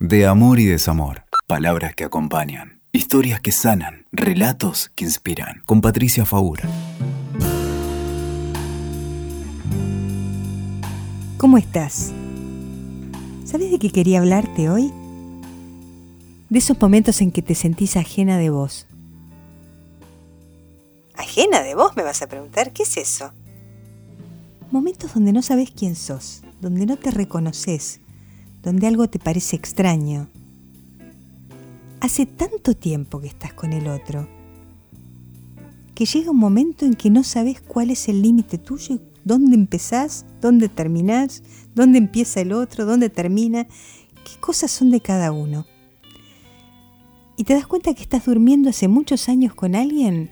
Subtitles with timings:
[0.00, 1.24] De amor y desamor.
[1.46, 2.80] Palabras que acompañan.
[2.90, 4.06] Historias que sanan.
[4.12, 5.60] Relatos que inspiran.
[5.66, 6.66] Con Patricia Faura.
[11.36, 12.12] ¿Cómo estás?
[13.44, 14.90] ¿Sabes de qué quería hablarte hoy?
[16.48, 18.86] De esos momentos en que te sentís ajena de vos.
[21.14, 21.94] ¿Ajena de vos?
[21.94, 22.72] Me vas a preguntar.
[22.72, 23.34] ¿Qué es eso?
[24.70, 28.00] Momentos donde no sabes quién sos, donde no te reconoces,
[28.62, 30.28] donde algo te parece extraño.
[32.00, 34.28] Hace tanto tiempo que estás con el otro,
[35.94, 40.24] que llega un momento en que no sabes cuál es el límite tuyo dónde empezás,
[40.40, 41.42] dónde terminás,
[41.74, 45.66] dónde empieza el otro, dónde termina, qué cosas son de cada uno.
[47.36, 50.30] Y te das cuenta que estás durmiendo hace muchos años con alguien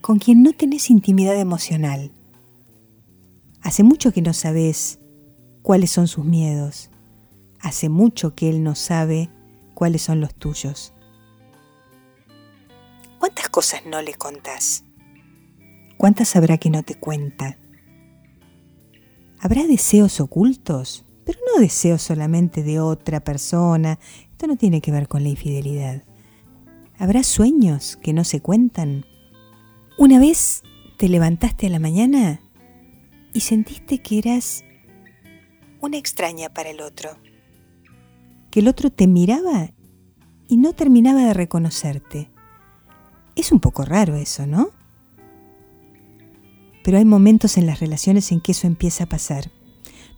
[0.00, 2.12] con quien no tenés intimidad emocional.
[3.60, 5.00] Hace mucho que no sabes
[5.68, 6.88] cuáles son sus miedos.
[7.60, 9.28] Hace mucho que él no sabe
[9.74, 10.94] cuáles son los tuyos.
[13.18, 14.84] ¿Cuántas cosas no le contás?
[15.98, 17.58] ¿Cuántas habrá que no te cuenta?
[19.40, 21.04] ¿Habrá deseos ocultos?
[21.26, 23.98] Pero no deseos solamente de otra persona.
[24.30, 26.02] Esto no tiene que ver con la infidelidad.
[26.98, 29.04] ¿Habrá sueños que no se cuentan?
[29.98, 30.62] Una vez
[30.96, 32.40] te levantaste a la mañana
[33.34, 34.64] y sentiste que eras
[35.80, 37.10] una extraña para el otro,
[38.50, 39.70] que el otro te miraba
[40.48, 42.30] y no terminaba de reconocerte.
[43.36, 44.70] Es un poco raro eso, ¿no?
[46.82, 49.50] Pero hay momentos en las relaciones en que eso empieza a pasar.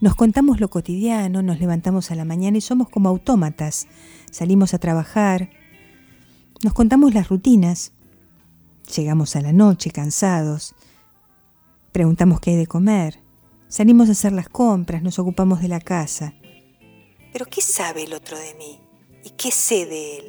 [0.00, 3.86] Nos contamos lo cotidiano, nos levantamos a la mañana y somos como autómatas.
[4.30, 5.50] Salimos a trabajar,
[6.62, 7.92] nos contamos las rutinas,
[8.96, 10.74] llegamos a la noche cansados,
[11.92, 13.20] preguntamos qué hay de comer,
[13.70, 16.34] Salimos a hacer las compras, nos ocupamos de la casa.
[17.32, 18.80] Pero ¿qué sabe el otro de mí?
[19.24, 20.24] ¿Y qué sé de él?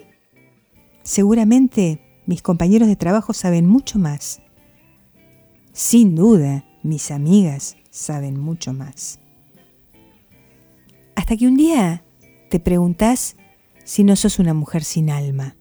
[1.02, 4.44] Seguramente mis compañeros de trabajo saben mucho más.
[5.73, 9.20] Sin duda, mis amigas saben mucho más.
[11.16, 12.05] Hasta que un día
[12.52, 13.37] te preguntás
[13.83, 15.55] si no sos una mujer sin alma,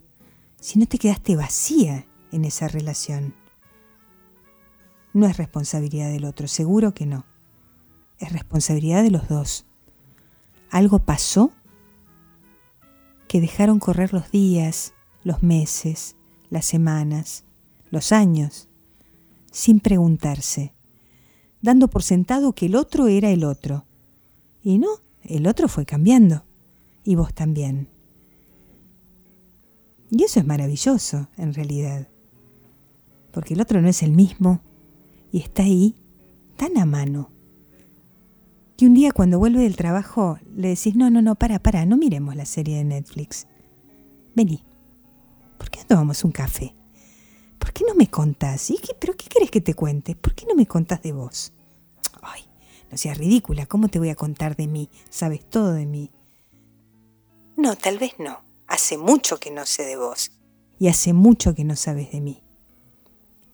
[0.61, 3.35] si no te quedaste vacía en esa relación.
[5.15, 7.30] No es responsabilidad del otro, seguro que no
[8.21, 9.67] es responsabilidad de los dos.
[10.71, 11.51] Algo pasó
[13.27, 14.93] que dejaron correr los días,
[15.25, 16.17] los meses,
[16.51, 17.45] las semanas,
[17.91, 18.69] los años,
[19.51, 20.75] sin preguntarse,
[21.63, 23.87] dando por sentado que el otro era el otro.
[24.63, 24.89] Y no,
[25.23, 26.45] el otro fue cambiando,
[27.03, 27.89] y vos también.
[30.11, 32.09] Y eso es maravilloso, en realidad,
[33.33, 34.61] porque el otro no es el mismo
[35.33, 35.95] y está ahí
[36.57, 37.31] tan a mano
[38.81, 41.99] que un día cuando vuelve del trabajo le decís, no, no, no, para, para, no
[41.99, 43.47] miremos la serie de Netflix.
[44.35, 44.65] Vení,
[45.59, 46.75] ¿por qué no tomamos un café?
[47.59, 48.71] ¿Por qué no me contás?
[48.71, 50.15] ¿Y qué, ¿Pero qué querés que te cuente?
[50.15, 51.53] ¿Por qué no me contás de vos?
[52.23, 52.45] Ay,
[52.91, 54.89] no seas ridícula, ¿cómo te voy a contar de mí?
[55.11, 56.11] Sabes todo de mí.
[57.59, 58.39] No, tal vez no.
[58.67, 60.33] Hace mucho que no sé de vos.
[60.79, 62.43] Y hace mucho que no sabes de mí.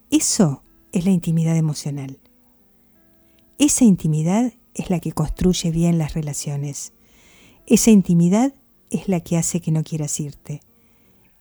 [0.09, 0.63] Eso
[0.93, 2.17] es la intimidad emocional.
[3.59, 6.93] Esa intimidad es la que construye bien las relaciones.
[7.65, 8.53] Esa intimidad
[8.89, 10.61] es la que hace que no quieras irte.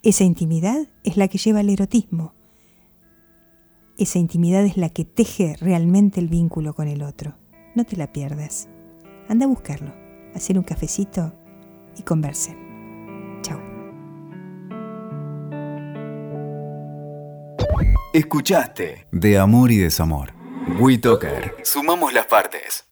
[0.03, 2.35] Esa intimidad es la que lleva al erotismo.
[3.99, 7.37] Esa intimidad es la que teje realmente el vínculo con el otro.
[7.75, 8.69] No te la pierdas.
[9.29, 9.93] Anda a buscarlo,
[10.35, 11.33] hacer un cafecito
[11.97, 12.57] y conversen.
[13.43, 13.61] Chao.
[18.13, 20.33] Escuchaste De Amor y Desamor.
[20.81, 21.55] WeToker.
[21.63, 22.87] Sumamos las partes.